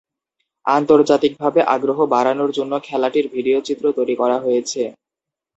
আন্তর্জাতিকভাবে 0.65 1.59
আগ্রহ 1.75 1.97
বাড়ানোর 2.13 2.51
জন্য 2.57 2.73
খেলাটির 2.87 3.25
ভিডিও 3.35 3.57
চিত্র 3.67 3.85
তৈরি 3.97 4.15
করা 4.21 4.37
হয়েছে। 4.39 4.81